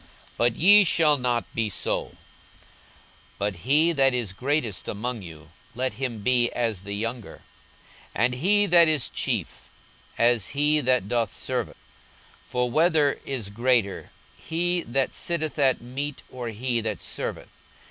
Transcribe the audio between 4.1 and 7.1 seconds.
is greatest among you, let him be as the